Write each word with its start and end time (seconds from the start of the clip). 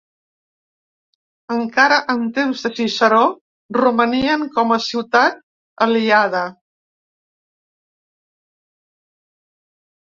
Encara 1.55 1.99
en 2.13 2.23
temps 2.37 2.63
de 2.67 2.71
Ciceró 2.79 3.21
romanien 3.79 4.47
com 4.57 4.75
a 4.77 4.81
ciutat 4.87 5.39
aliada. 5.89 6.43